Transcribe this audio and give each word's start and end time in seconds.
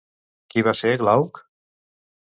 Qui 0.53 0.63
va 0.69 0.73
ser 0.81 0.95
Glauc? 1.05 1.43